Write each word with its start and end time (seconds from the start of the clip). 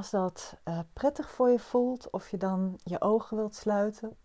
als 0.00 0.10
dat 0.10 0.56
uh, 0.64 0.78
prettig 0.92 1.30
voor 1.30 1.50
je 1.50 1.58
voelt, 1.58 2.10
of 2.10 2.28
je 2.28 2.36
dan 2.36 2.78
je 2.84 3.00
ogen 3.00 3.36
wilt 3.36 3.54
sluiten. 3.54 4.16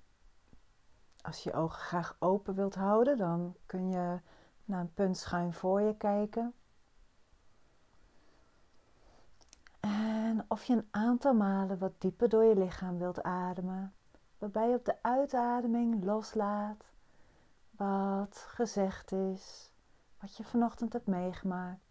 Als 1.22 1.44
je 1.44 1.50
je 1.50 1.56
ogen 1.56 1.80
graag 1.80 2.16
open 2.20 2.56
wilt 2.56 2.76
houden, 2.76 3.18
dan 3.18 3.56
kun 3.66 3.90
je 3.90 4.20
naar 4.66 4.80
een 4.80 4.94
punt 4.94 5.18
schuin 5.18 5.54
voor 5.54 5.82
je 5.82 5.98
kijken. 5.98 6.54
En 9.80 10.46
of 10.48 10.64
je 10.64 10.74
een 10.74 10.88
aantal 10.92 11.34
malen 11.34 11.78
wat 11.78 12.02
dieper 12.02 12.30
door 12.30 12.44
je 12.44 12.56
lichaam 12.56 12.98
wilt 12.98 13.24
ademen, 13.24 13.94
waarbij 14.38 14.70
je 14.70 14.76
op 14.76 14.86
de 14.86 14.98
uitademing 15.02 16.04
loslaat 16.04 16.86
wat 17.72 18.46
gezegd 18.48 19.12
is, 19.12 19.72
wat 20.20 20.38
je 20.38 20.44
vanochtend 20.44 20.94
hebt 20.94 21.08
meegemaakt. 21.08 21.85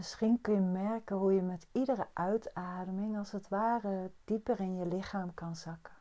Misschien 0.00 0.40
kun 0.40 0.54
je 0.54 0.60
merken 0.60 1.16
hoe 1.16 1.32
je 1.32 1.42
met 1.42 1.66
iedere 1.72 2.06
uitademing 2.12 3.18
als 3.18 3.32
het 3.32 3.48
ware 3.48 4.10
dieper 4.24 4.60
in 4.60 4.76
je 4.76 4.86
lichaam 4.86 5.34
kan 5.34 5.56
zakken. 5.56 5.92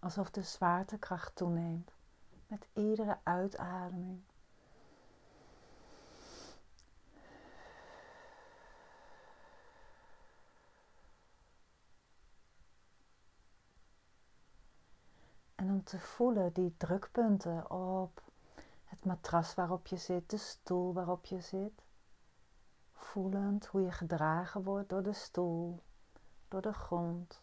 Alsof 0.00 0.30
de 0.30 0.42
zwaartekracht 0.42 1.36
toeneemt 1.36 1.92
met 2.46 2.66
iedere 2.72 3.18
uitademing. 3.22 4.20
En 15.54 15.70
om 15.70 15.84
te 15.84 15.98
voelen 15.98 16.52
die 16.52 16.74
drukpunten 16.76 17.70
op 17.70 18.27
het 18.98 19.06
matras 19.06 19.54
waarop 19.54 19.86
je 19.86 19.96
zit, 19.96 20.30
de 20.30 20.36
stoel 20.36 20.92
waarop 20.92 21.24
je 21.24 21.40
zit. 21.40 21.84
Voelend 22.92 23.66
hoe 23.66 23.80
je 23.80 23.92
gedragen 23.92 24.62
wordt 24.62 24.88
door 24.88 25.02
de 25.02 25.12
stoel, 25.12 25.82
door 26.48 26.60
de 26.62 26.72
grond. 26.72 27.42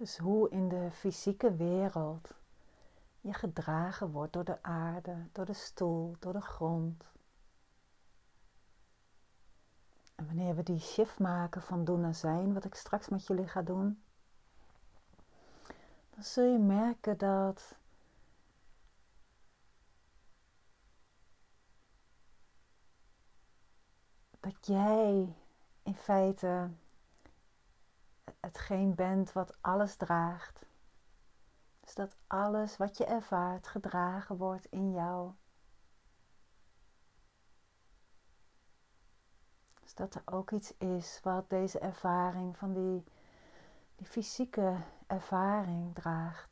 Dus 0.00 0.18
hoe 0.18 0.50
in 0.50 0.68
de 0.68 0.90
fysieke 0.90 1.54
wereld 1.54 2.34
je 3.20 3.32
gedragen 3.32 4.10
wordt 4.10 4.32
door 4.32 4.44
de 4.44 4.62
aarde, 4.62 5.26
door 5.32 5.44
de 5.44 5.52
stoel, 5.52 6.16
door 6.18 6.32
de 6.32 6.40
grond. 6.40 7.04
En 10.14 10.26
wanneer 10.26 10.54
we 10.56 10.62
die 10.62 10.78
shift 10.78 11.18
maken 11.18 11.62
van 11.62 11.84
doen 11.84 12.00
naar 12.00 12.14
zijn, 12.14 12.54
wat 12.54 12.64
ik 12.64 12.74
straks 12.74 13.08
met 13.08 13.26
jullie 13.26 13.48
ga 13.48 13.62
doen, 13.62 14.02
dan 16.10 16.24
zul 16.24 16.44
je 16.52 16.58
merken 16.58 17.18
dat 17.18 17.76
dat 24.40 24.66
jij 24.66 25.34
in 25.82 25.94
feite 25.94 26.70
hetgeen 28.40 28.94
bent 28.94 29.32
wat 29.32 29.56
alles 29.60 29.96
draagt. 29.96 30.66
Dus 31.80 31.94
dat 31.94 32.16
alles 32.26 32.76
wat 32.76 32.96
je 32.96 33.04
ervaart 33.04 33.66
gedragen 33.66 34.36
wordt 34.36 34.66
in 34.66 34.92
jou. 34.92 35.32
Dus 39.80 39.94
dat 39.94 40.14
er 40.14 40.22
ook 40.24 40.50
iets 40.50 40.76
is 40.76 41.20
wat 41.22 41.50
deze 41.50 41.78
ervaring 41.78 42.56
van 42.56 42.72
die, 42.72 43.04
die 43.96 44.06
fysieke 44.06 44.76
ervaring 45.06 45.94
draagt. 45.94 46.50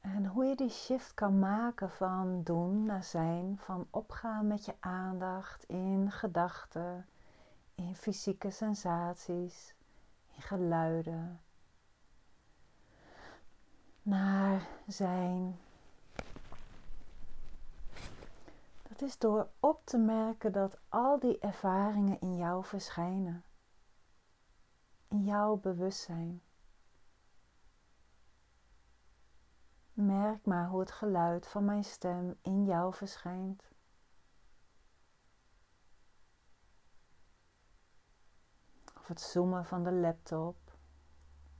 En 0.00 0.26
hoe 0.26 0.44
je 0.44 0.47
die 0.58 0.70
shift 0.70 1.14
kan 1.14 1.38
maken 1.38 1.90
van 1.90 2.42
doen 2.42 2.84
naar 2.84 3.04
zijn, 3.04 3.58
van 3.58 3.86
opgaan 3.90 4.46
met 4.46 4.64
je 4.64 4.74
aandacht 4.80 5.64
in 5.64 6.10
gedachten, 6.10 7.06
in 7.74 7.96
fysieke 7.96 8.50
sensaties, 8.50 9.74
in 10.34 10.42
geluiden, 10.42 11.40
naar 14.02 14.66
zijn. 14.86 15.58
Dat 18.88 19.02
is 19.02 19.18
door 19.18 19.48
op 19.60 19.80
te 19.84 19.98
merken 19.98 20.52
dat 20.52 20.78
al 20.88 21.18
die 21.18 21.38
ervaringen 21.38 22.20
in 22.20 22.36
jou 22.36 22.64
verschijnen, 22.64 23.44
in 25.08 25.24
jouw 25.24 25.56
bewustzijn. 25.56 26.42
Merk 30.00 30.46
maar 30.46 30.68
hoe 30.68 30.80
het 30.80 30.90
geluid 30.90 31.46
van 31.46 31.64
mijn 31.64 31.84
stem 31.84 32.38
in 32.42 32.64
jou 32.64 32.94
verschijnt. 32.94 33.70
Of 38.96 39.06
het 39.06 39.20
zoomen 39.20 39.64
van 39.64 39.82
de 39.82 39.92
laptop, 39.92 40.56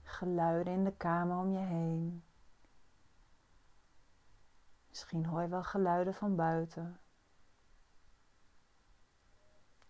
geluiden 0.03 0.73
in 0.73 0.83
de 0.83 0.95
kamer 0.97 1.37
om 1.37 1.51
je 1.51 1.65
heen. 1.65 2.23
Misschien 4.87 5.25
hoor 5.25 5.41
je 5.41 5.47
wel 5.47 5.63
geluiden 5.63 6.13
van 6.13 6.35
buiten. 6.35 6.99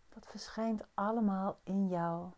Dat 0.10 0.26
verschijnt 0.26 0.88
allemaal 0.94 1.60
in 1.64 1.88
jou. 1.88 2.32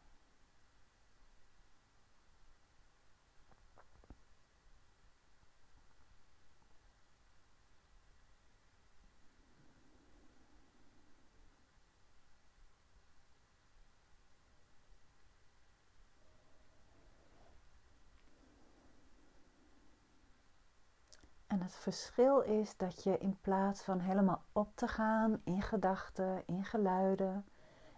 Het 21.71 21.79
verschil 21.79 22.39
is 22.39 22.77
dat 22.77 23.03
je 23.03 23.17
in 23.17 23.37
plaats 23.41 23.81
van 23.81 23.99
helemaal 23.99 24.43
op 24.51 24.75
te 24.75 24.87
gaan 24.87 25.41
in 25.43 25.61
gedachten, 25.61 26.43
in 26.45 26.65
geluiden, 26.65 27.45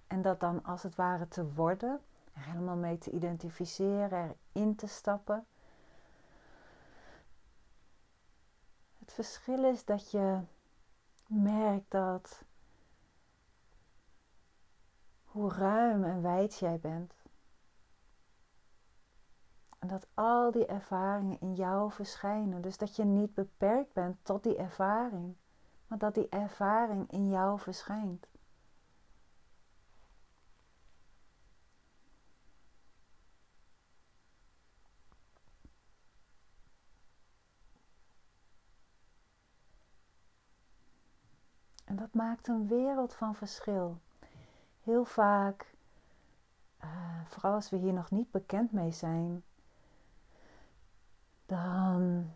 en 0.07 0.21
dat 0.21 0.39
dan 0.39 0.63
als 0.63 0.83
het 0.83 0.95
ware 0.95 1.27
te 1.27 1.53
worden, 1.53 2.01
er 2.33 2.41
helemaal 2.43 2.75
mee 2.75 2.97
te 2.97 3.11
identificeren, 3.11 4.35
erin 4.51 4.75
te 4.75 4.87
stappen. 4.87 5.45
Het 8.99 9.13
verschil 9.13 9.63
is 9.63 9.85
dat 9.85 10.11
je 10.11 10.39
merkt 11.27 11.91
dat 11.91 12.43
hoe 15.23 15.53
ruim 15.53 16.03
en 16.03 16.21
wijd 16.21 16.59
jij 16.59 16.79
bent. 16.79 17.22
En 19.83 19.89
dat 19.89 20.07
al 20.13 20.51
die 20.51 20.65
ervaringen 20.65 21.39
in 21.39 21.53
jou 21.53 21.91
verschijnen. 21.91 22.61
Dus 22.61 22.77
dat 22.77 22.95
je 22.95 23.03
niet 23.03 23.33
beperkt 23.33 23.93
bent 23.93 24.17
tot 24.21 24.43
die 24.43 24.57
ervaring, 24.57 25.35
maar 25.87 25.97
dat 25.97 26.13
die 26.13 26.29
ervaring 26.29 27.11
in 27.11 27.29
jou 27.29 27.59
verschijnt. 27.59 28.27
En 41.83 41.95
dat 41.95 42.13
maakt 42.13 42.47
een 42.47 42.67
wereld 42.67 43.13
van 43.13 43.35
verschil. 43.35 43.97
Heel 44.83 45.05
vaak, 45.05 45.73
uh, 46.83 47.25
vooral 47.25 47.53
als 47.53 47.69
we 47.69 47.77
hier 47.77 47.93
nog 47.93 48.11
niet 48.11 48.31
bekend 48.31 48.71
mee 48.71 48.91
zijn, 48.91 49.43
dan 51.53 52.31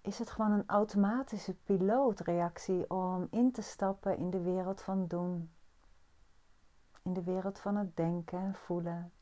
is 0.00 0.18
het 0.18 0.30
gewoon 0.30 0.52
een 0.52 0.66
automatische 0.66 1.54
pilootreactie 1.54 2.90
om 2.90 3.28
in 3.30 3.52
te 3.52 3.62
stappen 3.62 4.16
in 4.16 4.30
de 4.30 4.40
wereld 4.40 4.82
van 4.82 5.06
doen. 5.06 5.50
In 7.02 7.12
de 7.12 7.22
wereld 7.22 7.58
van 7.58 7.76
het 7.76 7.96
denken 7.96 8.38
en 8.38 8.54
voelen. 8.54 9.12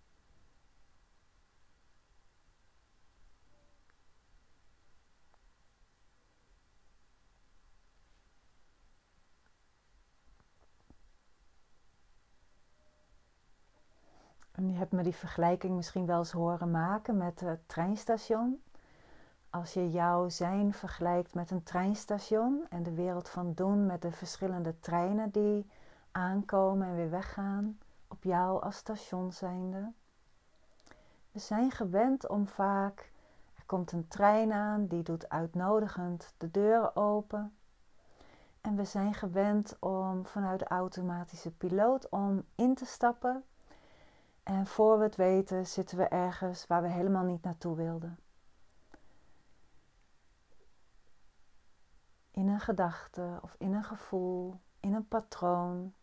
Hebt 14.80 14.92
me 14.92 15.02
die 15.02 15.14
vergelijking 15.14 15.76
misschien 15.76 16.06
wel 16.06 16.18
eens 16.18 16.32
horen 16.32 16.70
maken 16.70 17.16
met 17.16 17.40
het 17.40 17.68
treinstation. 17.68 18.62
Als 19.50 19.72
je 19.72 19.90
jouw 19.90 20.28
zijn 20.28 20.72
vergelijkt 20.72 21.34
met 21.34 21.50
een 21.50 21.62
treinstation 21.62 22.66
en 22.70 22.82
de 22.82 22.94
wereld 22.94 23.28
van 23.28 23.54
doen 23.54 23.86
met 23.86 24.02
de 24.02 24.12
verschillende 24.12 24.80
treinen 24.80 25.30
die 25.30 25.70
aankomen 26.12 26.86
en 26.86 26.94
weer 26.94 27.10
weggaan, 27.10 27.78
op 28.08 28.22
jou 28.22 28.62
als 28.62 28.76
station 28.76 29.32
zijnde. 29.32 29.92
We 31.32 31.38
zijn 31.38 31.70
gewend 31.70 32.28
om 32.28 32.46
vaak, 32.46 33.12
er 33.54 33.64
komt 33.66 33.92
een 33.92 34.08
trein 34.08 34.52
aan, 34.52 34.86
die 34.86 35.02
doet 35.02 35.28
uitnodigend 35.28 36.34
de 36.36 36.50
deuren 36.50 36.96
open. 36.96 37.54
En 38.60 38.76
we 38.76 38.84
zijn 38.84 39.14
gewend 39.14 39.76
om 39.80 40.26
vanuit 40.26 40.58
de 40.58 40.68
automatische 40.68 41.50
piloot 41.50 42.08
om 42.08 42.44
in 42.54 42.74
te 42.74 42.86
stappen. 42.86 43.44
En 44.50 44.66
voor 44.66 44.98
we 44.98 45.04
het 45.04 45.16
weten 45.16 45.66
zitten 45.66 45.98
we 45.98 46.04
ergens 46.04 46.66
waar 46.66 46.82
we 46.82 46.88
helemaal 46.88 47.24
niet 47.24 47.42
naartoe 47.42 47.76
wilden. 47.76 48.18
in 52.40 52.48
een 52.48 52.60
gedachte 52.60 53.38
of 53.42 53.54
in 53.58 53.74
een 53.74 53.84
gevoel, 53.84 54.60
in 54.80 54.94
een 54.94 55.08
patroon, 55.08 55.94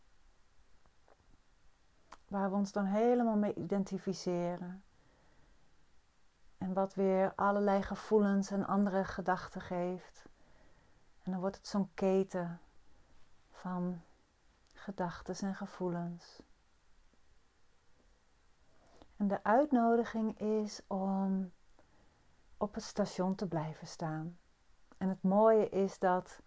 waar 2.27 2.49
we 2.49 2.55
ons 2.55 2.71
dan 2.71 2.85
helemaal 2.85 3.35
mee 3.35 3.53
identificeren. 3.53 4.83
En 6.57 6.73
wat 6.73 6.93
weer 6.93 7.33
allerlei 7.35 7.81
gevoelens 7.81 8.51
en 8.51 8.67
andere 8.67 9.05
gedachten 9.05 9.61
geeft. 9.61 10.25
En 11.23 11.31
dan 11.31 11.39
wordt 11.39 11.55
het 11.55 11.67
zo'n 11.67 11.89
keten 11.93 12.59
van 13.51 14.01
gedachten 14.73 15.47
en 15.47 15.55
gevoelens. 15.55 16.41
En 19.17 19.27
de 19.27 19.43
uitnodiging 19.43 20.39
is 20.39 20.81
om 20.87 21.51
op 22.57 22.73
het 22.73 22.83
station 22.83 23.35
te 23.35 23.47
blijven 23.47 23.87
staan. 23.87 24.37
En 24.97 25.09
het 25.09 25.23
mooie 25.23 25.69
is 25.69 25.99
dat, 25.99 26.41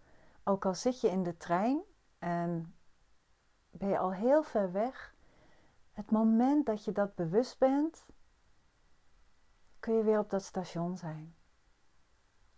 ook 0.45 0.67
al 0.67 0.75
zit 0.75 1.01
je 1.01 1.09
in 1.09 1.23
de 1.23 1.37
trein 1.37 1.83
en 2.19 2.75
ben 3.71 3.89
je 3.89 3.99
al 3.99 4.13
heel 4.13 4.43
ver 4.43 4.73
weg, 4.73 5.15
het 5.93 6.11
moment 6.11 6.67
dat 6.67 6.85
je 6.85 6.93
dat 6.93 7.15
bewust 7.15 7.59
bent, 7.59 8.07
kun 9.81 9.95
je 9.95 10.03
weer 10.03 10.19
op 10.19 10.31
dat 10.31 10.43
station 10.43 10.97
zijn. 10.97 11.35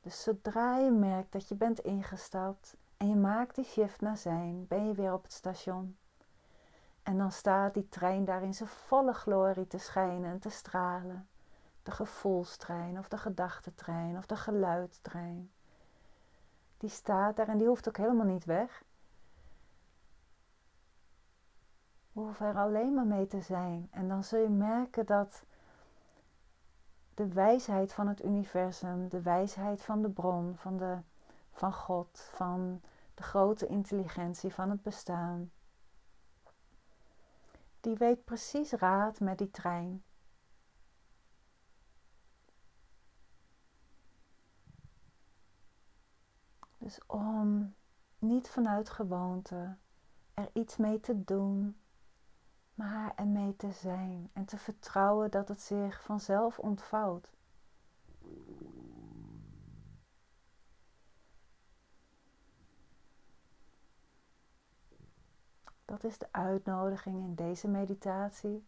Dus 0.00 0.22
zodra 0.22 0.76
je 0.76 0.90
merkt 0.90 1.32
dat 1.32 1.48
je 1.48 1.54
bent 1.54 1.78
ingestapt 1.78 2.76
en 2.96 3.08
je 3.08 3.16
maakt 3.16 3.54
die 3.54 3.64
shift 3.64 4.00
naar 4.00 4.16
zijn, 4.16 4.66
ben 4.66 4.86
je 4.86 4.94
weer 4.94 5.12
op 5.12 5.22
het 5.22 5.32
station. 5.32 5.96
En 7.02 7.18
dan 7.18 7.32
staat 7.32 7.74
die 7.74 7.88
trein 7.88 8.24
daar 8.24 8.42
in 8.42 8.54
zijn 8.54 8.68
volle 8.68 9.12
glorie 9.12 9.66
te 9.66 9.78
schijnen 9.78 10.30
en 10.30 10.38
te 10.38 10.50
stralen. 10.50 11.28
De 11.82 11.90
gevoelstrein 11.90 12.98
of 12.98 13.08
de 13.08 13.18
gedachtentrein 13.18 14.16
of 14.16 14.26
de 14.26 14.36
geluidstrein 14.36 15.50
die 16.82 16.90
staat 16.90 17.36
daar 17.36 17.48
en 17.48 17.58
die 17.58 17.66
hoeft 17.66 17.88
ook 17.88 17.96
helemaal 17.96 18.26
niet 18.26 18.44
weg. 18.44 18.84
We 22.12 22.20
hoeven 22.20 22.46
er 22.46 22.56
alleen 22.56 22.94
maar 22.94 23.06
mee 23.06 23.26
te 23.26 23.40
zijn. 23.40 23.88
En 23.90 24.08
dan 24.08 24.24
zul 24.24 24.38
je 24.38 24.48
merken 24.48 25.06
dat 25.06 25.44
de 27.14 27.28
wijsheid 27.28 27.92
van 27.92 28.08
het 28.08 28.24
universum, 28.24 29.08
de 29.08 29.22
wijsheid 29.22 29.82
van 29.82 30.02
de 30.02 30.10
bron, 30.10 30.54
van, 30.56 30.76
de, 30.76 30.96
van 31.52 31.72
God, 31.72 32.30
van 32.32 32.80
de 33.14 33.22
grote 33.22 33.66
intelligentie 33.66 34.54
van 34.54 34.70
het 34.70 34.82
bestaan, 34.82 35.50
die 37.82 37.96
weet 37.96 38.24
precies 38.24 38.72
raad 38.72 39.20
met 39.20 39.38
die 39.38 39.50
trein. 39.50 40.02
Dus 46.78 47.06
om 47.06 47.74
niet 48.18 48.48
vanuit 48.48 48.90
gewoonte 48.90 49.76
er 50.34 50.50
iets 50.52 50.76
mee 50.76 51.00
te 51.00 51.24
doen, 51.24 51.76
maar 52.74 53.12
er 53.16 53.26
mee 53.26 53.56
te 53.56 53.72
zijn 53.72 54.30
en 54.32 54.44
te 54.44 54.58
vertrouwen 54.58 55.30
dat 55.30 55.48
het 55.48 55.60
zich 55.60 56.02
vanzelf 56.02 56.58
ontvouwt. 56.58 57.32
Dat 65.84 66.04
is 66.04 66.18
de 66.18 66.28
uitnodiging 66.30 67.16
in 67.16 67.34
deze 67.34 67.68
meditatie, 67.68 68.64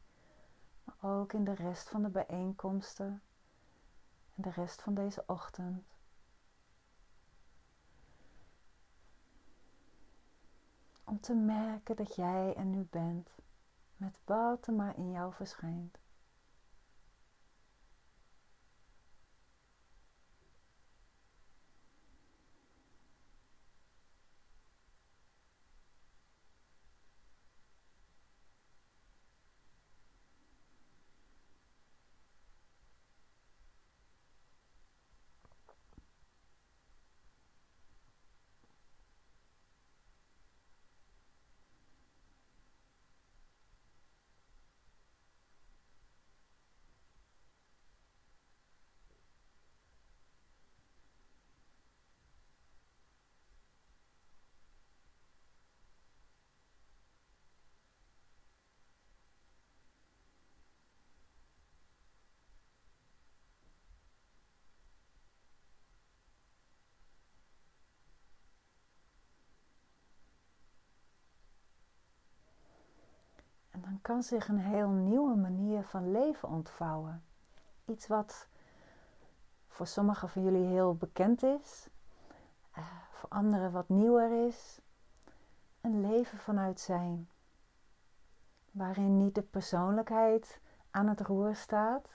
maar 0.85 1.13
ook 1.13 1.33
in 1.33 1.45
de 1.45 1.55
rest 1.55 1.89
van 1.89 2.03
de 2.03 2.09
bijeenkomsten 2.09 3.23
en 4.35 4.43
de 4.43 4.51
rest 4.51 4.83
van 4.83 4.95
deze 4.95 5.25
ochtend. 5.27 5.95
om 11.05 11.21
te 11.21 11.35
merken 11.35 11.97
dat 11.97 12.15
jij 12.15 12.55
er 12.57 12.65
nu 12.65 12.87
bent 12.91 13.29
met 13.97 14.19
wat 14.25 14.67
er 14.67 14.73
maar 14.73 14.97
in 14.97 15.11
jou 15.11 15.33
verschijnt. 15.33 15.99
Kan 74.05 74.23
zich 74.23 74.49
een 74.49 74.59
heel 74.59 74.89
nieuwe 74.89 75.35
manier 75.35 75.85
van 75.85 76.11
leven 76.11 76.49
ontvouwen. 76.49 77.25
Iets 77.85 78.07
wat 78.07 78.47
voor 79.69 79.87
sommigen 79.87 80.29
van 80.29 80.43
jullie 80.43 80.67
heel 80.67 80.95
bekend 80.95 81.43
is, 81.43 81.89
uh, 82.79 82.85
voor 83.11 83.29
anderen 83.29 83.73
wat 83.73 83.89
nieuwer 83.89 84.47
is. 84.47 84.81
Een 85.81 86.01
leven 86.01 86.39
vanuit 86.39 86.81
zijn, 86.81 87.29
waarin 88.71 89.17
niet 89.17 89.35
de 89.35 89.43
persoonlijkheid 89.43 90.61
aan 90.91 91.09
het 91.09 91.21
roer 91.21 91.55
staat. 91.55 92.09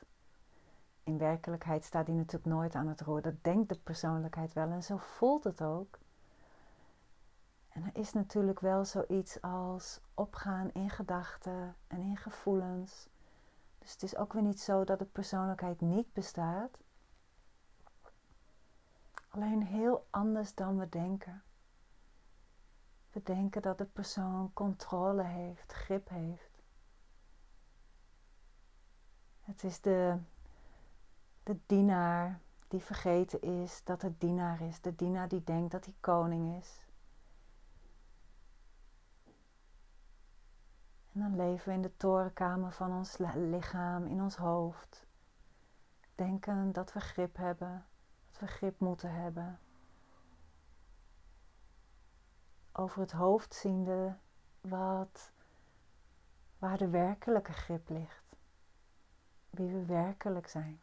In 1.03 1.17
werkelijkheid 1.17 1.83
staat 1.83 2.05
die 2.05 2.15
natuurlijk 2.15 2.53
nooit 2.53 2.75
aan 2.75 2.87
het 2.87 3.01
roer. 3.01 3.21
Dat 3.21 3.43
denkt 3.43 3.69
de 3.69 3.79
persoonlijkheid 3.79 4.53
wel 4.53 4.69
en 4.69 4.83
zo 4.83 4.97
voelt 4.97 5.43
het 5.43 5.61
ook. 5.61 5.99
En 7.79 7.85
er 7.85 8.01
is 8.01 8.13
natuurlijk 8.13 8.59
wel 8.59 8.85
zoiets 8.85 9.41
als 9.41 9.99
opgaan 10.13 10.71
in 10.71 10.89
gedachten 10.89 11.75
en 11.87 11.99
in 12.01 12.17
gevoelens. 12.17 13.07
Dus 13.77 13.91
het 13.91 14.03
is 14.03 14.15
ook 14.15 14.33
weer 14.33 14.41
niet 14.41 14.59
zo 14.59 14.83
dat 14.83 14.99
de 14.99 15.05
persoonlijkheid 15.05 15.81
niet 15.81 16.13
bestaat. 16.13 16.77
Alleen 19.29 19.63
heel 19.63 20.07
anders 20.09 20.55
dan 20.55 20.77
we 20.77 20.89
denken. 20.89 21.43
We 23.11 23.23
denken 23.23 23.61
dat 23.61 23.77
de 23.77 23.85
persoon 23.85 24.53
controle 24.53 25.23
heeft, 25.23 25.71
grip 25.71 26.09
heeft. 26.09 26.63
Het 29.41 29.63
is 29.63 29.81
de, 29.81 30.17
de 31.43 31.57
dienaar 31.65 32.39
die 32.67 32.81
vergeten 32.81 33.41
is 33.41 33.83
dat 33.83 34.01
het 34.01 34.19
dienaar 34.19 34.61
is. 34.61 34.81
De 34.81 34.95
dienaar 34.95 35.27
die 35.27 35.43
denkt 35.43 35.71
dat 35.71 35.85
hij 35.85 35.95
koning 35.99 36.57
is. 36.57 36.87
En 41.13 41.19
dan 41.19 41.35
leven 41.35 41.67
we 41.67 41.73
in 41.73 41.81
de 41.81 41.97
torenkamer 41.97 42.71
van 42.71 42.91
ons 42.91 43.17
lichaam, 43.35 44.05
in 44.05 44.21
ons 44.21 44.35
hoofd. 44.35 45.07
Denken 46.15 46.71
dat 46.71 46.93
we 46.93 46.99
grip 46.99 47.37
hebben, 47.37 47.85
dat 48.31 48.39
we 48.39 48.47
grip 48.47 48.79
moeten 48.79 49.13
hebben. 49.13 49.59
Over 52.71 53.01
het 53.01 53.11
hoofd 53.11 53.53
ziende 53.53 54.17
wat, 54.61 55.31
waar 56.57 56.77
de 56.77 56.89
werkelijke 56.89 57.53
grip 57.53 57.89
ligt. 57.89 58.35
Wie 59.49 59.71
we 59.71 59.85
werkelijk 59.85 60.47
zijn. 60.47 60.79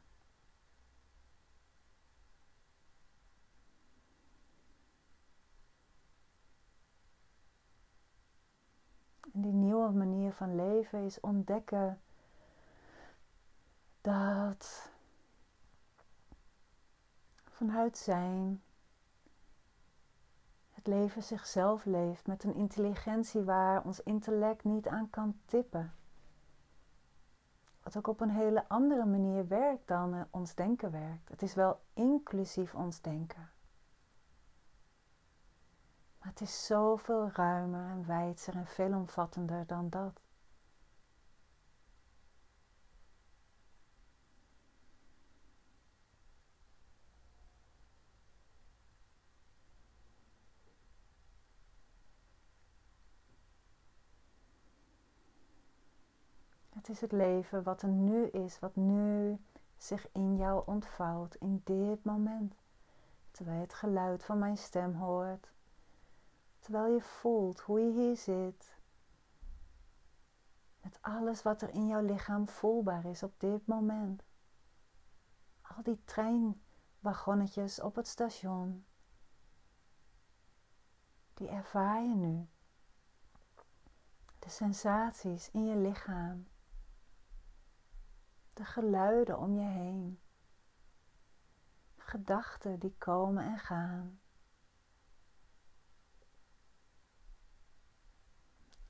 En 9.36 9.42
die 9.42 9.52
nieuwe 9.52 9.90
manier 9.90 10.32
van 10.32 10.54
leven 10.54 11.04
is 11.04 11.20
ontdekken 11.20 12.00
dat 14.00 14.90
vanuit 17.44 17.98
zijn 17.98 18.62
het 20.70 20.86
leven 20.86 21.22
zichzelf 21.22 21.84
leeft 21.84 22.26
met 22.26 22.44
een 22.44 22.54
intelligentie 22.54 23.42
waar 23.42 23.84
ons 23.84 24.02
intellect 24.02 24.64
niet 24.64 24.86
aan 24.88 25.10
kan 25.10 25.38
tippen. 25.44 25.94
Wat 27.82 27.96
ook 27.96 28.06
op 28.06 28.20
een 28.20 28.30
hele 28.30 28.68
andere 28.68 29.04
manier 29.04 29.48
werkt 29.48 29.88
dan 29.88 30.14
eh, 30.14 30.20
ons 30.30 30.54
denken 30.54 30.90
werkt. 30.90 31.28
Het 31.28 31.42
is 31.42 31.54
wel 31.54 31.80
inclusief 31.94 32.74
ons 32.74 33.00
denken. 33.00 33.50
Maar 36.26 36.34
het 36.34 36.48
is 36.48 36.66
zoveel 36.66 37.30
ruimer 37.32 37.90
en 37.90 38.06
wijdser 38.06 38.54
en 38.54 38.66
veelomvattender 38.66 39.66
dan 39.66 39.88
dat. 39.88 40.20
Het 56.74 56.88
is 56.88 57.00
het 57.00 57.12
leven 57.12 57.62
wat 57.62 57.82
er 57.82 57.88
nu 57.88 58.26
is, 58.26 58.58
wat 58.58 58.76
nu 58.76 59.38
zich 59.76 60.08
in 60.12 60.36
jou 60.36 60.62
ontvouwt, 60.66 61.34
in 61.34 61.60
dit 61.64 62.04
moment. 62.04 62.54
Terwijl 63.30 63.56
je 63.56 63.62
het 63.62 63.74
geluid 63.74 64.24
van 64.24 64.38
mijn 64.38 64.56
stem 64.56 64.94
hoort, 64.94 65.54
Terwijl 66.66 66.92
je 66.92 67.00
voelt 67.00 67.60
hoe 67.60 67.80
je 67.80 67.92
hier 67.92 68.16
zit. 68.16 68.76
Met 70.80 70.98
alles 71.02 71.42
wat 71.42 71.62
er 71.62 71.68
in 71.68 71.86
jouw 71.86 72.00
lichaam 72.00 72.48
voelbaar 72.48 73.04
is 73.04 73.22
op 73.22 73.40
dit 73.40 73.66
moment. 73.66 74.22
Al 75.60 75.82
die 75.82 76.04
treinwagonnetjes 76.04 77.80
op 77.80 77.94
het 77.94 78.08
station. 78.08 78.86
Die 81.34 81.48
ervaar 81.48 82.02
je 82.02 82.14
nu. 82.14 82.48
De 84.38 84.48
sensaties 84.48 85.50
in 85.50 85.66
je 85.66 85.76
lichaam. 85.76 86.48
De 88.52 88.64
geluiden 88.64 89.38
om 89.38 89.54
je 89.54 89.66
heen. 89.66 90.20
Gedachten 91.96 92.78
die 92.78 92.94
komen 92.98 93.44
en 93.44 93.58
gaan. 93.58 94.20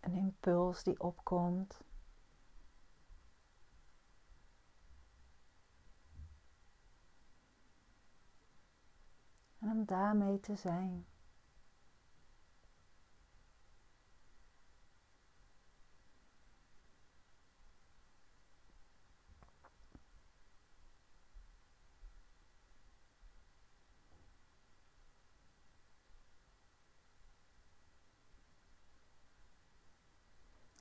Een 0.07 0.15
impuls 0.17 0.83
die 0.83 1.01
opkomt. 1.01 1.85
En 9.59 9.71
om 9.71 9.85
daarmee 9.85 10.41
te 10.41 10.57
zijn. 10.57 11.07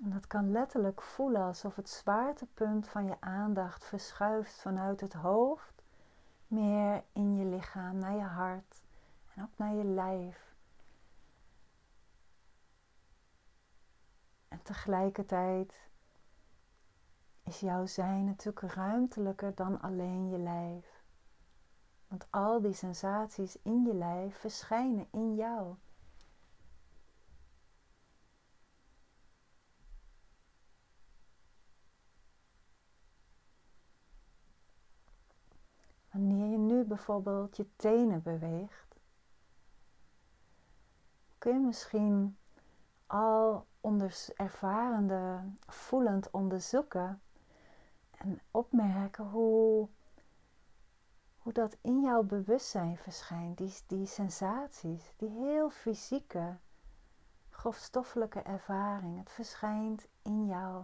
En 0.03 0.09
dat 0.09 0.27
kan 0.27 0.51
letterlijk 0.51 1.01
voelen 1.01 1.41
alsof 1.41 1.75
het 1.75 1.89
zwaartepunt 1.89 2.87
van 2.87 3.05
je 3.05 3.21
aandacht 3.21 3.85
verschuift 3.85 4.61
vanuit 4.61 5.01
het 5.01 5.13
hoofd 5.13 5.83
meer 6.47 7.03
in 7.13 7.35
je 7.35 7.45
lichaam, 7.45 7.97
naar 7.97 8.15
je 8.15 8.21
hart 8.21 8.81
en 9.33 9.43
ook 9.43 9.57
naar 9.57 9.73
je 9.73 9.83
lijf. 9.83 10.55
En 14.47 14.61
tegelijkertijd 14.61 15.89
is 17.43 17.59
jouw 17.59 17.85
zijn 17.85 18.25
natuurlijk 18.25 18.73
ruimtelijker 18.73 19.55
dan 19.55 19.81
alleen 19.81 20.29
je 20.29 20.37
lijf. 20.37 21.03
Want 22.07 22.27
al 22.29 22.61
die 22.61 22.73
sensaties 22.73 23.57
in 23.61 23.83
je 23.83 23.93
lijf 23.93 24.37
verschijnen 24.37 25.07
in 25.11 25.35
jou. 25.35 25.75
Wanneer 36.15 36.49
je 36.51 36.57
nu 36.57 36.83
bijvoorbeeld 36.83 37.57
je 37.57 37.67
tenen 37.75 38.21
beweegt, 38.21 38.95
kun 41.37 41.53
je 41.53 41.59
misschien 41.59 42.37
al 43.05 43.65
ervarende, 44.35 45.43
voelend 45.67 46.31
onderzoeken 46.31 47.21
en 48.11 48.41
opmerken 48.51 49.25
hoe, 49.25 49.89
hoe 51.37 51.53
dat 51.53 51.77
in 51.81 52.01
jouw 52.01 52.23
bewustzijn 52.23 52.97
verschijnt, 52.97 53.57
die, 53.57 53.73
die 53.87 54.05
sensaties, 54.05 55.13
die 55.17 55.29
heel 55.29 55.69
fysieke, 55.69 56.57
grofstoffelijke 57.49 58.41
ervaring. 58.41 59.17
Het 59.17 59.31
verschijnt 59.31 60.07
in 60.21 60.45
jou. 60.45 60.83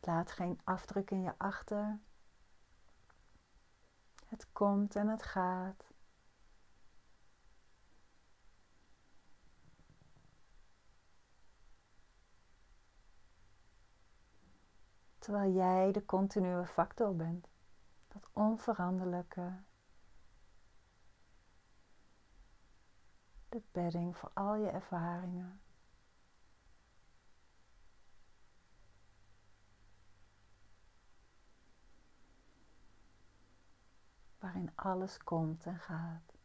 Het 0.00 0.08
laat 0.08 0.30
geen 0.30 0.60
afdruk 0.64 1.10
in 1.10 1.22
je 1.22 1.34
achter. 1.36 2.00
Het 4.26 4.52
komt 4.52 4.96
en 4.96 5.08
het 5.08 5.22
gaat. 5.22 5.92
Terwijl 15.18 15.52
jij 15.52 15.92
de 15.92 16.04
continue 16.04 16.66
factor 16.66 17.16
bent. 17.16 17.48
Dat 18.08 18.28
onveranderlijke. 18.32 19.62
De 23.48 23.62
bedding 23.72 24.16
voor 24.16 24.30
al 24.34 24.54
je 24.54 24.68
ervaringen. 24.68 25.60
Waarin 34.40 34.70
alles 34.74 35.18
komt 35.18 35.66
en 35.66 35.78
gaat. 35.78 36.38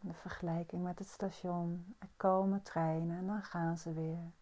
De 0.00 0.14
vergelijking 0.14 0.82
met 0.82 0.98
het 0.98 1.08
station. 1.08 1.94
Er 1.98 2.10
komen 2.16 2.62
treinen 2.62 3.18
en 3.18 3.26
dan 3.26 3.42
gaan 3.42 3.78
ze 3.78 3.92
weer. 3.92 4.32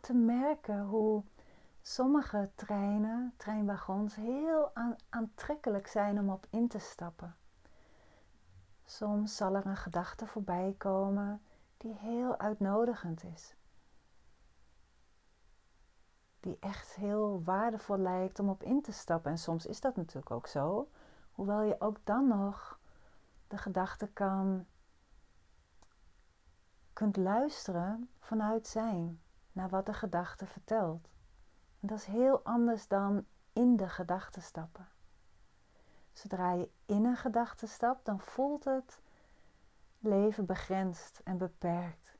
Te 0.00 0.14
merken 0.14 0.80
hoe 0.84 1.24
sommige 1.82 2.50
treinen, 2.54 3.34
treinwagons, 3.36 4.14
heel 4.14 4.70
aantrekkelijk 5.08 5.86
zijn 5.86 6.18
om 6.18 6.30
op 6.30 6.46
in 6.50 6.68
te 6.68 6.78
stappen. 6.78 7.36
Soms 8.84 9.36
zal 9.36 9.54
er 9.54 9.66
een 9.66 9.76
gedachte 9.76 10.26
voorbij 10.26 10.74
komen 10.78 11.42
die 11.76 11.94
heel 11.94 12.38
uitnodigend 12.38 13.24
is. 13.24 13.56
Die 16.40 16.56
echt 16.60 16.94
heel 16.94 17.42
waardevol 17.44 17.98
lijkt 17.98 18.38
om 18.38 18.48
op 18.48 18.62
in 18.62 18.82
te 18.82 18.92
stappen. 18.92 19.30
En 19.30 19.38
soms 19.38 19.66
is 19.66 19.80
dat 19.80 19.96
natuurlijk 19.96 20.30
ook 20.30 20.46
zo. 20.46 20.88
Hoewel 21.32 21.62
je 21.62 21.80
ook 21.80 21.98
dan 22.04 22.28
nog 22.28 22.78
de 23.48 23.58
gedachte 23.58 24.06
kan, 24.06 24.66
kunt 26.92 27.16
luisteren 27.16 28.10
vanuit 28.18 28.66
zijn 28.66 29.20
naar 29.58 29.68
wat 29.68 29.86
de 29.86 29.94
gedachte 29.94 30.46
vertelt. 30.46 31.08
En 31.80 31.88
dat 31.88 31.98
is 31.98 32.04
heel 32.04 32.44
anders 32.44 32.88
dan 32.88 33.26
in 33.52 33.76
de 33.76 33.88
gedachte 33.88 34.40
stappen. 34.40 34.88
Zodra 36.12 36.52
je 36.52 36.70
in 36.86 37.04
een 37.04 37.16
gedachte 37.16 37.66
stapt, 37.66 38.04
dan 38.04 38.20
voelt 38.20 38.64
het 38.64 39.00
leven 39.98 40.46
begrensd 40.46 41.20
en 41.24 41.38
beperkt. 41.38 42.16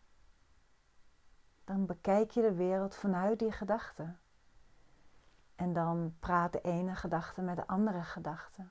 Dan 1.64 1.86
bekijk 1.86 2.30
je 2.30 2.40
de 2.40 2.54
wereld 2.54 2.94
vanuit 2.94 3.38
die 3.38 3.52
gedachte. 3.52 4.14
En 5.54 5.72
dan 5.72 6.16
praat 6.18 6.52
de 6.52 6.60
ene 6.60 6.94
gedachte 6.94 7.42
met 7.42 7.56
de 7.56 7.66
andere 7.66 8.02
gedachte. 8.02 8.66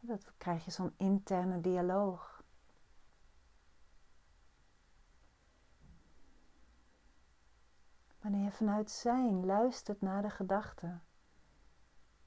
Dan 0.00 0.18
krijg 0.36 0.64
je 0.64 0.70
zo'n 0.70 0.94
interne 0.96 1.60
dialoog. 1.60 2.39
Wanneer 8.22 8.44
je 8.44 8.50
vanuit 8.50 8.90
zijn 8.90 9.46
luistert 9.46 10.00
naar 10.00 10.22
de 10.22 10.30
gedachten, 10.30 11.02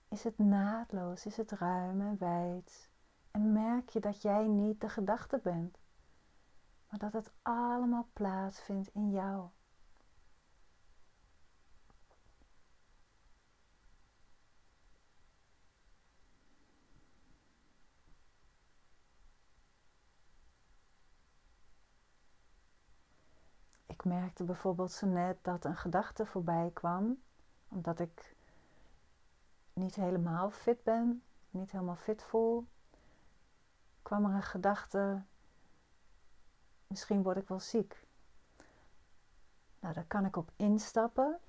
is 0.07 0.23
het 0.23 0.37
naadloos, 0.37 1.25
is 1.25 1.37
het 1.37 1.51
ruim 1.51 2.01
en 2.01 2.17
wijd. 2.17 2.91
En 3.31 3.51
merk 3.51 3.89
je 3.89 3.99
dat 3.99 4.21
jij 4.21 4.47
niet 4.47 4.81
de 4.81 4.89
gedachte 4.89 5.39
bent, 5.43 5.77
maar 6.89 6.99
dat 6.99 7.13
het 7.13 7.31
allemaal 7.41 8.07
plaatsvindt 8.13 8.89
in 8.93 9.11
jou. 9.11 9.49
Ik 24.03 24.09
merkte 24.09 24.43
bijvoorbeeld 24.43 24.91
zo 24.91 25.07
net 25.07 25.37
dat 25.41 25.65
een 25.65 25.75
gedachte 25.75 26.25
voorbij 26.25 26.71
kwam, 26.73 27.21
omdat 27.67 27.99
ik 27.99 28.35
niet 29.73 29.95
helemaal 29.95 30.49
fit 30.49 30.83
ben, 30.83 31.23
niet 31.49 31.71
helemaal 31.71 31.95
fit 31.95 32.23
voel, 32.23 32.67
kwam 34.01 34.25
er 34.25 34.33
een 34.35 34.43
gedachte, 34.43 35.21
misschien 36.87 37.23
word 37.23 37.37
ik 37.37 37.47
wel 37.47 37.59
ziek. 37.59 38.05
Nou, 39.79 39.93
daar 39.93 40.07
kan 40.07 40.25
ik 40.25 40.35
op 40.35 40.51
instappen. 40.55 41.39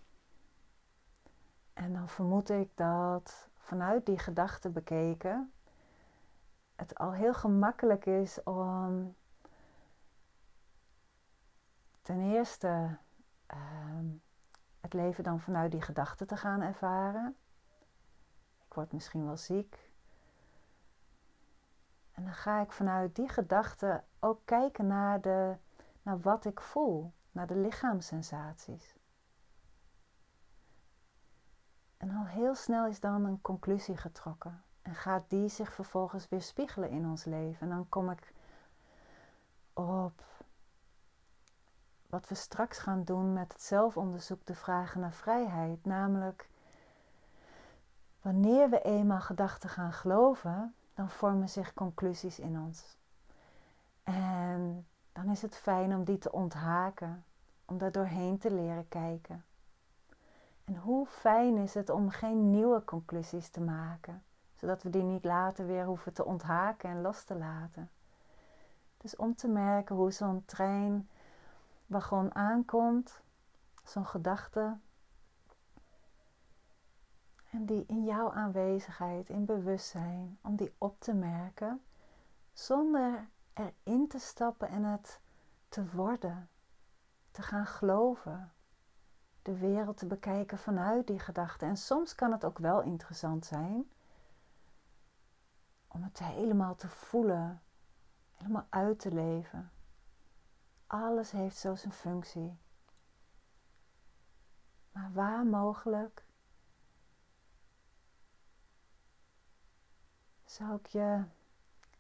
En 1.72 1.92
dan 1.92 2.08
vermoed 2.08 2.50
ik 2.50 2.70
dat 2.74 3.48
vanuit 3.58 4.06
die 4.06 4.18
gedachte 4.18 4.70
bekeken 4.70 5.52
het 6.74 6.98
al 6.98 7.12
heel 7.12 7.34
gemakkelijk 7.34 8.06
is 8.06 8.42
om 8.42 9.14
ten 12.04 12.20
eerste 12.20 12.98
ehm, 13.46 14.06
het 14.80 14.92
leven 14.92 15.24
dan 15.24 15.40
vanuit 15.40 15.70
die 15.70 15.82
gedachte 15.82 16.26
te 16.26 16.36
gaan 16.36 16.60
ervaren. 16.60 17.36
Ik 18.66 18.74
word 18.74 18.92
misschien 18.92 19.24
wel 19.24 19.36
ziek. 19.36 19.90
En 22.12 22.24
dan 22.24 22.34
ga 22.34 22.60
ik 22.60 22.72
vanuit 22.72 23.16
die 23.16 23.28
gedachte 23.28 24.02
ook 24.20 24.40
kijken 24.44 24.86
naar, 24.86 25.20
de, 25.20 25.56
naar 26.02 26.20
wat 26.20 26.44
ik 26.44 26.60
voel, 26.60 27.12
naar 27.32 27.46
de 27.46 27.56
lichaamssensaties. 27.56 28.96
En 31.96 32.10
al 32.10 32.26
heel 32.26 32.54
snel 32.54 32.86
is 32.86 33.00
dan 33.00 33.24
een 33.24 33.40
conclusie 33.40 33.96
getrokken. 33.96 34.62
En 34.82 34.94
gaat 34.94 35.30
die 35.30 35.48
zich 35.48 35.72
vervolgens 35.72 36.28
weer 36.28 36.42
spiegelen 36.42 36.90
in 36.90 37.06
ons 37.06 37.24
leven. 37.24 37.60
En 37.60 37.68
dan 37.68 37.88
kom 37.88 38.10
ik 38.10 38.32
op 39.72 40.33
wat 42.14 42.28
we 42.28 42.34
straks 42.34 42.78
gaan 42.78 43.04
doen 43.04 43.32
met 43.32 43.52
het 43.52 43.62
zelfonderzoek, 43.62 44.46
de 44.46 44.54
vragen 44.54 45.00
naar 45.00 45.12
vrijheid. 45.12 45.84
Namelijk, 45.84 46.48
wanneer 48.22 48.70
we 48.70 48.82
eenmaal 48.82 49.20
gedachten 49.20 49.68
gaan 49.68 49.92
geloven, 49.92 50.74
dan 50.94 51.10
vormen 51.10 51.48
zich 51.48 51.74
conclusies 51.74 52.38
in 52.38 52.58
ons. 52.58 52.96
En 54.02 54.86
dan 55.12 55.30
is 55.30 55.42
het 55.42 55.56
fijn 55.56 55.94
om 55.94 56.04
die 56.04 56.18
te 56.18 56.32
onthaken, 56.32 57.24
om 57.64 57.78
daar 57.78 57.92
doorheen 57.92 58.38
te 58.38 58.54
leren 58.54 58.88
kijken. 58.88 59.44
En 60.64 60.76
hoe 60.76 61.06
fijn 61.06 61.56
is 61.56 61.74
het 61.74 61.90
om 61.90 62.10
geen 62.10 62.50
nieuwe 62.50 62.84
conclusies 62.84 63.48
te 63.48 63.60
maken, 63.60 64.22
zodat 64.54 64.82
we 64.82 64.90
die 64.90 65.02
niet 65.02 65.24
later 65.24 65.66
weer 65.66 65.84
hoeven 65.84 66.12
te 66.12 66.24
onthaken 66.24 66.90
en 66.90 67.00
los 67.00 67.24
te 67.24 67.34
laten. 67.34 67.90
Dus 68.96 69.16
om 69.16 69.34
te 69.34 69.48
merken 69.48 69.96
hoe 69.96 70.12
zo'n 70.12 70.42
trein 70.44 71.08
wagon 71.94 72.34
aankomt, 72.34 73.20
zo'n 73.84 74.06
gedachte, 74.06 74.76
en 77.50 77.66
die 77.66 77.84
in 77.86 78.04
jouw 78.04 78.32
aanwezigheid, 78.32 79.28
in 79.28 79.44
bewustzijn, 79.44 80.38
om 80.40 80.56
die 80.56 80.74
op 80.78 81.00
te 81.00 81.14
merken, 81.14 81.84
zonder 82.52 83.28
erin 83.52 84.08
te 84.08 84.18
stappen 84.18 84.68
en 84.68 84.84
het 84.84 85.20
te 85.68 85.90
worden, 85.90 86.48
te 87.30 87.42
gaan 87.42 87.66
geloven, 87.66 88.52
de 89.42 89.58
wereld 89.58 89.96
te 89.96 90.06
bekijken 90.06 90.58
vanuit 90.58 91.06
die 91.06 91.18
gedachte. 91.18 91.64
En 91.64 91.76
soms 91.76 92.14
kan 92.14 92.32
het 92.32 92.44
ook 92.44 92.58
wel 92.58 92.82
interessant 92.82 93.46
zijn 93.46 93.90
om 95.88 96.02
het 96.02 96.18
helemaal 96.18 96.74
te 96.74 96.88
voelen, 96.88 97.62
helemaal 98.34 98.66
uit 98.68 98.98
te 98.98 99.12
leven. 99.12 99.70
Alles 100.86 101.30
heeft 101.30 101.56
zo 101.56 101.74
zijn 101.74 101.92
functie. 101.92 102.58
Maar 104.92 105.12
waar 105.12 105.46
mogelijk 105.46 106.24
zou 110.44 110.74
ik 110.74 110.86
je 110.86 111.24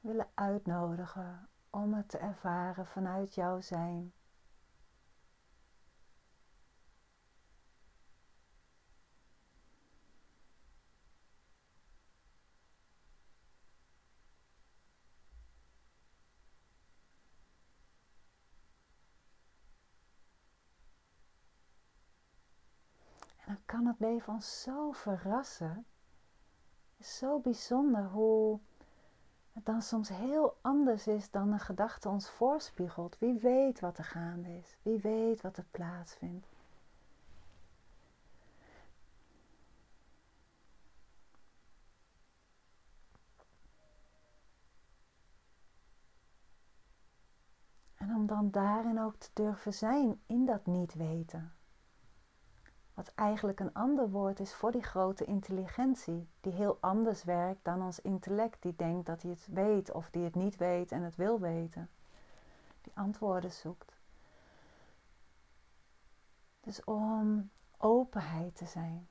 willen 0.00 0.28
uitnodigen 0.34 1.48
om 1.70 1.94
het 1.94 2.08
te 2.08 2.18
ervaren 2.18 2.86
vanuit 2.86 3.34
jouw 3.34 3.60
zijn. 3.60 4.12
En 23.46 23.60
leven 24.04 24.32
ons 24.32 24.62
zo 24.62 24.92
verrassen 24.92 25.86
zo 27.00 27.38
bijzonder 27.38 28.04
hoe 28.04 28.60
het 29.52 29.64
dan 29.64 29.82
soms 29.82 30.08
heel 30.08 30.56
anders 30.60 31.06
is 31.06 31.30
dan 31.30 31.52
een 31.52 31.60
gedachte 31.60 32.08
ons 32.08 32.30
voorspiegelt. 32.30 33.18
Wie 33.18 33.38
weet 33.38 33.80
wat 33.80 33.98
er 33.98 34.04
gaande 34.04 34.56
is, 34.56 34.76
wie 34.82 34.98
weet 34.98 35.40
wat 35.40 35.56
er 35.56 35.64
plaatsvindt. 35.70 36.46
En 47.96 48.14
om 48.14 48.26
dan 48.26 48.50
daarin 48.50 49.00
ook 49.00 49.16
te 49.16 49.30
durven 49.32 49.74
zijn 49.74 50.20
in 50.26 50.46
dat 50.46 50.66
niet 50.66 50.94
weten. 50.94 51.52
Wat 52.94 53.12
eigenlijk 53.14 53.60
een 53.60 53.72
ander 53.72 54.10
woord 54.10 54.40
is 54.40 54.54
voor 54.54 54.72
die 54.72 54.82
grote 54.82 55.24
intelligentie, 55.24 56.28
die 56.40 56.52
heel 56.52 56.78
anders 56.80 57.24
werkt 57.24 57.64
dan 57.64 57.82
ons 57.82 58.00
intellect, 58.00 58.62
die 58.62 58.76
denkt 58.76 59.06
dat 59.06 59.22
hij 59.22 59.30
het 59.30 59.46
weet 59.46 59.92
of 59.92 60.10
die 60.10 60.24
het 60.24 60.34
niet 60.34 60.56
weet 60.56 60.92
en 60.92 61.02
het 61.02 61.16
wil 61.16 61.40
weten. 61.40 61.90
Die 62.82 62.92
antwoorden 62.96 63.52
zoekt. 63.52 63.92
Dus 66.60 66.84
om 66.84 67.50
openheid 67.76 68.56
te 68.56 68.66
zijn. 68.66 69.08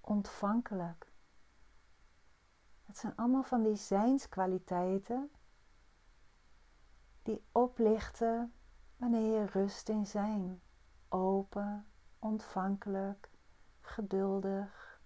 Ontvankelijk. 0.00 1.12
Het 2.86 2.98
zijn 2.98 3.16
allemaal 3.16 3.42
van 3.42 3.62
die 3.62 3.76
zijnskwaliteiten 3.76 5.30
die 7.30 7.44
oplichten 7.52 8.52
wanneer 8.96 9.40
je 9.40 9.46
rust 9.46 9.88
in 9.88 10.06
zijn. 10.06 10.60
Open, 11.08 11.86
ontvankelijk, 12.18 13.30
geduldig, 13.80 15.00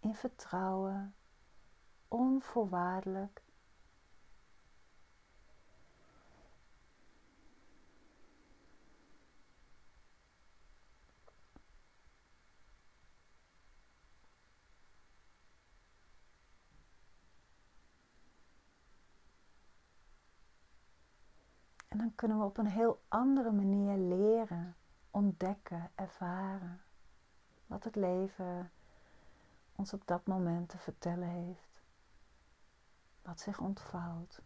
in 0.00 0.14
vertrouwen, 0.14 1.14
onvoorwaardelijk. 2.08 3.42
En 21.94 22.00
dan 22.00 22.14
kunnen 22.14 22.38
we 22.38 22.44
op 22.44 22.58
een 22.58 22.66
heel 22.66 23.02
andere 23.08 23.52
manier 23.52 23.96
leren, 23.96 24.76
ontdekken, 25.10 25.90
ervaren 25.94 26.80
wat 27.66 27.84
het 27.84 27.96
leven 27.96 28.72
ons 29.74 29.92
op 29.92 30.06
dat 30.06 30.26
moment 30.26 30.68
te 30.68 30.78
vertellen 30.78 31.28
heeft. 31.28 31.82
Wat 33.22 33.40
zich 33.40 33.60
ontvouwt. 33.60 34.42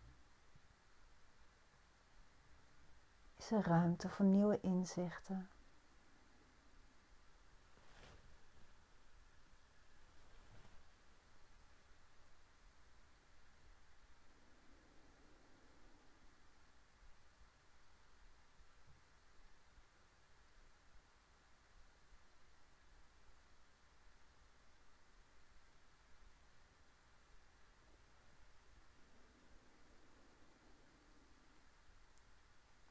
Is 3.37 3.51
er 3.51 3.63
ruimte 3.63 4.09
voor 4.09 4.27
nieuwe 4.27 4.61
inzichten? 4.61 5.49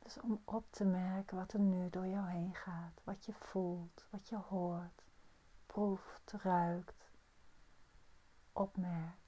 Dus 0.07 0.19
om 0.19 0.41
op 0.45 0.65
te 0.69 0.85
merken 0.85 1.37
wat 1.37 1.53
er 1.53 1.59
nu 1.59 1.89
door 1.89 2.07
jou 2.07 2.27
heen 2.29 2.55
gaat, 2.55 3.01
wat 3.03 3.25
je 3.25 3.33
voelt, 3.33 4.05
wat 4.09 4.29
je 4.29 4.35
hoort, 4.35 5.03
proeft, 5.65 6.31
ruikt, 6.31 7.11
opmerkt. 8.53 9.26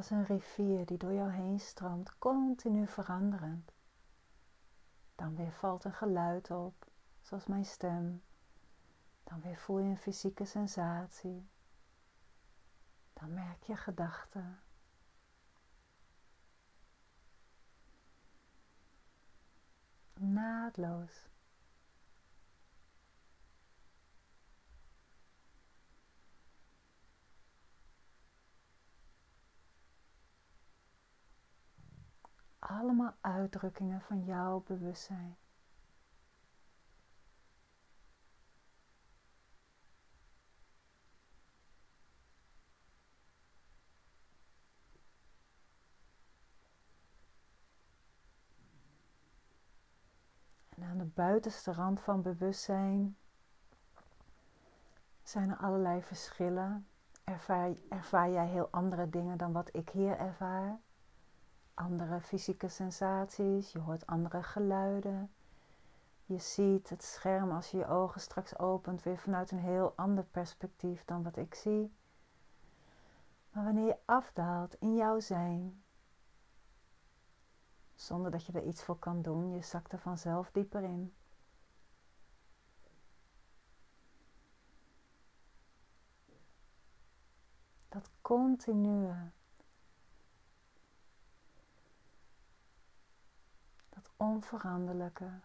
Als 0.00 0.10
een 0.10 0.24
rivier 0.24 0.86
die 0.86 0.98
door 0.98 1.12
jou 1.12 1.30
heen 1.30 1.60
stroomt, 1.60 2.18
continu 2.18 2.86
veranderend. 2.86 3.72
Dan 5.14 5.36
weer 5.36 5.52
valt 5.52 5.84
een 5.84 5.92
geluid 5.92 6.50
op, 6.50 6.86
zoals 7.20 7.46
mijn 7.46 7.64
stem. 7.64 8.22
Dan 9.24 9.40
weer 9.40 9.56
voel 9.56 9.78
je 9.78 9.88
een 9.88 9.96
fysieke 9.96 10.44
sensatie. 10.44 11.48
Dan 13.12 13.34
merk 13.34 13.62
je 13.62 13.76
gedachten. 13.76 14.60
Naadloos. 20.14 21.29
Allemaal 32.80 33.14
uitdrukkingen 33.20 34.00
van 34.00 34.24
jouw 34.24 34.62
bewustzijn. 34.66 35.36
En 50.68 50.82
aan 50.82 50.98
de 50.98 51.04
buitenste 51.04 51.72
rand 51.72 52.00
van 52.00 52.22
bewustzijn 52.22 53.16
zijn 55.22 55.50
er 55.50 55.56
allerlei 55.56 56.02
verschillen. 56.02 56.86
Ervaar, 57.24 57.74
ervaar 57.88 58.30
jij 58.30 58.46
heel 58.46 58.68
andere 58.70 59.08
dingen 59.10 59.38
dan 59.38 59.52
wat 59.52 59.68
ik 59.76 59.88
hier 59.88 60.18
ervaar? 60.18 60.80
Andere 61.80 62.20
fysieke 62.20 62.68
sensaties, 62.68 63.72
je 63.72 63.78
hoort 63.78 64.06
andere 64.06 64.42
geluiden. 64.42 65.32
Je 66.24 66.38
ziet 66.38 66.88
het 66.88 67.02
scherm 67.02 67.50
als 67.50 67.70
je 67.70 67.76
je 67.76 67.86
ogen 67.86 68.20
straks 68.20 68.58
opent 68.58 69.02
weer 69.02 69.18
vanuit 69.18 69.50
een 69.50 69.58
heel 69.58 69.92
ander 69.96 70.24
perspectief 70.24 71.04
dan 71.04 71.22
wat 71.22 71.36
ik 71.36 71.54
zie. 71.54 71.92
Maar 73.52 73.64
wanneer 73.64 73.86
je 73.86 73.96
afdaalt 74.04 74.74
in 74.74 74.96
jouw 74.96 75.20
zijn, 75.20 75.82
zonder 77.94 78.30
dat 78.30 78.46
je 78.46 78.52
er 78.52 78.66
iets 78.66 78.82
voor 78.82 78.98
kan 78.98 79.22
doen, 79.22 79.50
je 79.50 79.62
zakt 79.62 79.92
er 79.92 79.98
vanzelf 79.98 80.50
dieper 80.50 80.82
in. 80.82 81.14
Dat 87.88 88.10
continue 88.20 89.30
onveranderlijke, 94.20 95.40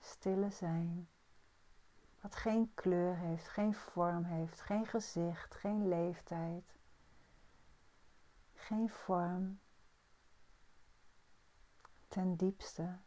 stille 0.00 0.50
zijn. 0.50 1.08
Wat 2.20 2.34
geen 2.34 2.74
kleur 2.74 3.16
heeft, 3.16 3.48
geen 3.48 3.74
vorm 3.74 4.24
heeft, 4.24 4.60
geen 4.60 4.86
gezicht, 4.86 5.54
geen 5.54 5.88
leeftijd, 5.88 6.78
geen 8.54 8.88
vorm. 8.88 9.60
Ten 12.08 12.36
diepste, 12.36 12.98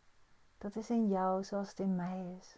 dat 0.57 0.75
is 0.75 0.89
in 0.89 1.07
jou 1.07 1.43
zoals 1.43 1.69
het 1.69 1.79
in 1.79 1.95
mij 1.95 2.37
is. 2.39 2.57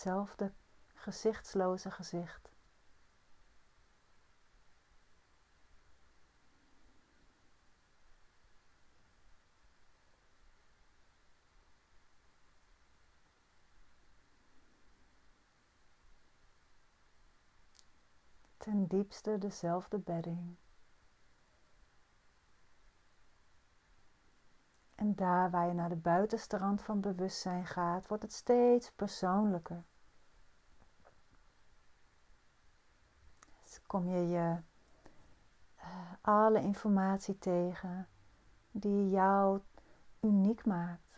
Hetzelfde 0.00 0.52
gezichtsloze 0.94 1.90
gezicht. 1.90 2.50
Ten 18.58 18.88
diepste 18.88 19.38
dezelfde 19.38 19.98
bedding. 19.98 20.56
En 25.00 25.14
daar 25.14 25.50
waar 25.50 25.66
je 25.66 25.72
naar 25.72 25.88
de 25.88 25.96
buitenste 25.96 26.56
rand 26.56 26.82
van 26.82 27.00
bewustzijn 27.00 27.66
gaat, 27.66 28.06
wordt 28.08 28.22
het 28.22 28.32
steeds 28.32 28.92
persoonlijker. 28.92 29.84
Dus 33.62 33.80
kom 33.86 34.08
je 34.08 34.28
je 34.28 34.56
uh, 35.76 35.84
alle 36.20 36.60
informatie 36.60 37.38
tegen 37.38 38.08
die 38.70 39.10
jou 39.10 39.60
uniek 40.20 40.64
maakt. 40.64 41.09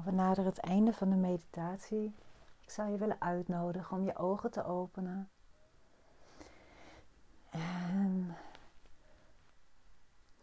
Nou, 0.00 0.12
we 0.12 0.22
naderen 0.22 0.50
het 0.50 0.58
einde 0.58 0.92
van 0.92 1.10
de 1.10 1.16
meditatie. 1.16 2.14
Ik 2.60 2.70
zou 2.70 2.90
je 2.90 2.96
willen 2.96 3.20
uitnodigen 3.20 3.96
om 3.96 4.04
je 4.04 4.16
ogen 4.16 4.50
te 4.50 4.64
openen. 4.64 5.30
En 7.50 8.36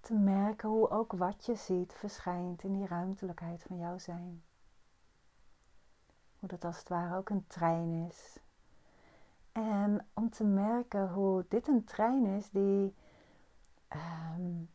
te 0.01 0.13
merken 0.13 0.69
hoe 0.69 0.89
ook 0.89 1.11
wat 1.11 1.45
je 1.45 1.55
ziet 1.55 1.93
verschijnt 1.93 2.63
in 2.63 2.73
die 2.73 2.87
ruimtelijkheid 2.87 3.63
van 3.63 3.77
jouw 3.77 3.97
zijn. 3.97 4.43
Hoe 6.39 6.49
dat 6.49 6.65
als 6.65 6.77
het 6.77 6.89
ware 6.89 7.17
ook 7.17 7.29
een 7.29 7.47
trein 7.47 8.07
is. 8.09 8.39
En 9.51 10.07
om 10.13 10.29
te 10.29 10.43
merken 10.43 11.09
hoe 11.09 11.45
dit 11.47 11.67
een 11.67 11.83
trein 11.83 12.25
is 12.25 12.49
die. 12.49 12.95
Ik 13.89 14.67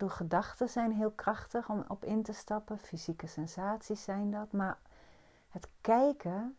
bedoel, 0.00 0.16
gedachten 0.16 0.68
zijn 0.68 0.92
heel 0.92 1.10
krachtig 1.10 1.68
om 1.68 1.84
op 1.88 2.04
in 2.04 2.22
te 2.22 2.32
stappen, 2.32 2.78
fysieke 2.78 3.26
sensaties 3.26 4.04
zijn 4.04 4.30
dat, 4.30 4.52
maar 4.52 4.78
het 5.50 5.68
kijken, 5.80 6.56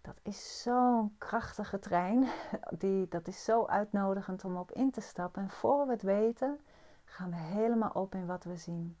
dat 0.00 0.16
is 0.22 0.62
zo'n 0.62 1.14
krachtige 1.18 1.78
trein, 1.78 2.28
die, 2.82 3.08
dat 3.08 3.28
is 3.28 3.44
zo 3.44 3.66
uitnodigend 3.66 4.44
om 4.44 4.56
op 4.56 4.72
in 4.72 4.90
te 4.90 5.00
stappen. 5.00 5.42
En 5.42 5.50
voor 5.50 5.86
we 5.86 5.92
het 5.92 6.02
weten, 6.02 6.58
gaan 7.04 7.30
we 7.30 7.36
helemaal 7.36 7.90
op 7.90 8.14
in 8.14 8.26
wat 8.26 8.44
we 8.44 8.56
zien. 8.56 8.96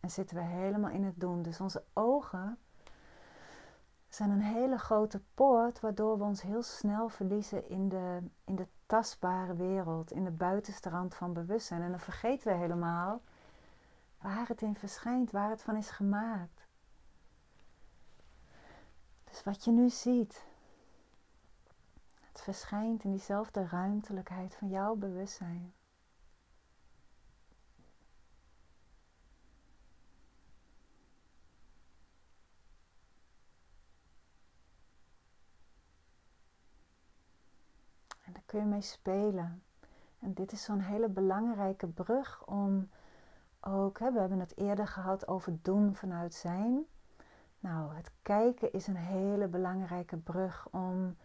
En 0.00 0.10
zitten 0.10 0.36
we 0.36 0.42
helemaal 0.42 0.90
in 0.90 1.04
het 1.04 1.20
doen. 1.20 1.42
Dus 1.42 1.60
onze 1.60 1.82
ogen 1.92 2.58
zijn 4.08 4.30
een 4.30 4.42
hele 4.42 4.78
grote 4.78 5.20
poort 5.34 5.80
waardoor 5.80 6.18
we 6.18 6.24
ons 6.24 6.42
heel 6.42 6.62
snel 6.62 7.08
verliezen 7.08 7.68
in 7.68 7.88
de, 7.88 8.18
in 8.44 8.56
de 8.56 8.66
tastbare 8.86 9.54
wereld, 9.54 10.10
in 10.10 10.24
de 10.24 10.30
buitenste 10.30 10.88
rand 10.88 11.14
van 11.14 11.32
bewustzijn. 11.32 11.82
En 11.82 11.90
dan 11.90 12.00
vergeten 12.00 12.52
we 12.52 12.58
helemaal 12.58 13.20
waar 14.18 14.48
het 14.48 14.62
in 14.62 14.76
verschijnt, 14.76 15.30
waar 15.30 15.50
het 15.50 15.62
van 15.62 15.76
is 15.76 15.90
gemaakt. 15.90 16.66
Dus 19.24 19.44
wat 19.44 19.64
je 19.64 19.70
nu 19.70 19.90
ziet, 19.90 20.44
het 22.20 22.40
verschijnt 22.40 23.04
in 23.04 23.10
diezelfde 23.10 23.66
ruimtelijkheid 23.66 24.54
van 24.54 24.68
jouw 24.68 24.94
bewustzijn. 24.94 25.72
Je 38.60 38.66
mee 38.66 38.80
spelen. 38.80 39.62
En 40.18 40.32
dit 40.32 40.52
is 40.52 40.64
zo'n 40.64 40.80
hele 40.80 41.08
belangrijke 41.08 41.86
brug 41.86 42.46
om 42.46 42.90
ook, 43.60 43.98
hè, 43.98 44.12
we 44.12 44.18
hebben 44.18 44.40
het 44.40 44.56
eerder 44.56 44.86
gehad 44.86 45.28
over 45.28 45.58
doen 45.62 45.94
vanuit 45.94 46.34
zijn. 46.34 46.86
Nou, 47.60 47.94
het 47.94 48.10
kijken 48.22 48.72
is 48.72 48.86
een 48.86 48.96
hele 48.96 49.46
belangrijke 49.46 50.16
brug 50.16 50.68
om 50.70 51.16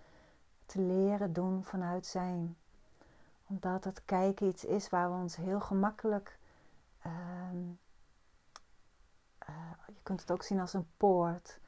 te 0.65 0.81
leren 0.81 1.33
doen 1.33 1.63
vanuit 1.63 2.05
zijn. 2.05 2.57
Omdat 3.47 3.83
het 3.83 4.05
kijken 4.05 4.47
iets 4.47 4.65
is 4.65 4.89
waar 4.89 5.11
we 5.11 5.17
ons 5.17 5.35
heel 5.35 5.59
gemakkelijk. 5.59 6.39
Uh, 7.05 7.11
je 9.87 10.01
kunt 10.03 10.21
het 10.21 10.31
ook 10.31 10.43
zien 10.43 10.59
als 10.59 10.73
een 10.73 10.87
poort 10.97 11.59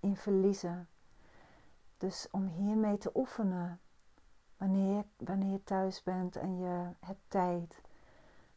in 0.00 0.16
verliezen. 0.16 0.88
Dus 1.96 2.28
om 2.30 2.46
hiermee 2.46 2.98
te 2.98 3.10
oefenen, 3.14 3.80
Wanneer 4.58 5.04
wanneer 5.16 5.52
je 5.52 5.64
thuis 5.64 6.02
bent 6.02 6.36
en 6.36 6.58
je 6.58 6.90
hebt 7.00 7.20
tijd 7.28 7.82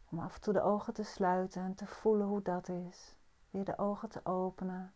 om 0.09 0.19
af 0.19 0.35
en 0.35 0.41
toe 0.41 0.53
de 0.53 0.61
ogen 0.61 0.93
te 0.93 1.03
sluiten 1.03 1.61
en 1.61 1.75
te 1.75 1.87
voelen 1.87 2.27
hoe 2.27 2.41
dat 2.41 2.69
is. 2.69 3.15
Weer 3.49 3.65
de 3.65 3.77
ogen 3.77 4.09
te 4.09 4.25
openen. 4.25 4.93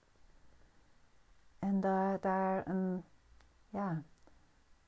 En 1.60 1.82
daar, 1.82 2.20
daar 2.20 2.68
een 2.68 3.04
ja, 3.70 4.04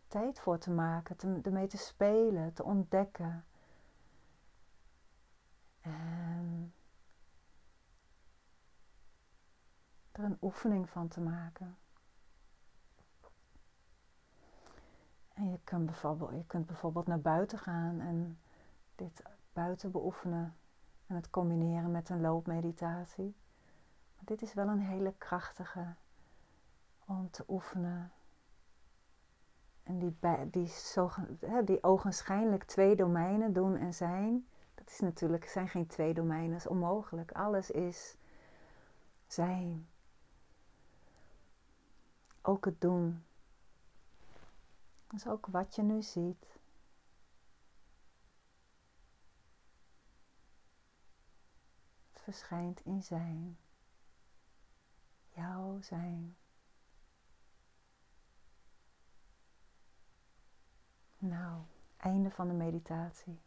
tijd 0.08 0.40
voor 0.40 0.58
te 0.58 0.72
maken, 0.72 1.16
te, 1.16 1.40
ermee 1.44 1.68
te 1.68 1.78
spelen, 1.78 2.54
te 2.54 2.64
ontdekken. 2.64 3.46
En 5.82 6.74
er 10.12 10.24
een 10.24 10.38
oefening 10.42 10.90
van 10.90 11.08
te 11.08 11.22
maken. 11.22 11.78
En 15.38 15.50
je, 15.50 15.60
kan 15.64 15.86
bijvoorbeeld, 15.86 16.32
je 16.32 16.46
kunt 16.48 16.66
bijvoorbeeld 16.66 17.08
naar 17.08 17.20
buiten 17.20 17.60
gaan 17.60 18.00
en 18.00 18.40
dit 18.96 19.22
buiten 19.54 19.92
beoefenen 19.92 20.56
en 21.08 21.16
het 21.16 21.30
combineren 21.30 21.92
met 21.92 22.10
een 22.10 22.22
loopmeditatie. 22.22 23.36
Dit 24.20 24.42
is 24.42 24.54
wel 24.54 24.68
een 24.68 24.82
hele 24.82 25.14
krachtige 25.18 25.96
om 27.06 27.30
te 27.30 27.44
oefenen. 27.48 28.12
En 29.84 30.00
die, 30.00 30.18
die, 30.52 30.72
die 31.64 31.84
ogenschijnlijk 31.84 32.64
twee 32.64 32.96
domeinen 32.96 33.54
doen 33.54 33.76
en 33.76 33.94
zijn, 33.94 34.48
dat 34.76 34.90
is 34.90 35.00
natuurlijk, 35.00 35.46
zijn 35.46 35.68
geen 35.68 35.88
twee 35.88 36.14
domeinen, 36.14 36.50
dat 36.52 36.60
is 36.60 36.68
onmogelijk. 36.68 37.32
Alles 37.32 37.72
is 37.72 38.18
zijn. 39.28 39.88
Ook 42.42 42.66
het 42.66 42.82
doen. 42.82 43.27
Dus 45.08 45.28
ook 45.28 45.46
wat 45.46 45.76
je 45.76 45.82
nu 45.82 46.02
ziet. 46.02 46.60
Het 52.14 52.22
verschijnt 52.22 52.86
in 52.86 53.04
zijn. 53.04 53.58
Jouw 55.28 55.82
zijn. 55.82 56.38
Nou, 61.18 61.64
einde 61.98 62.32
van 62.32 62.48
de 62.48 62.54
meditatie. 62.54 63.40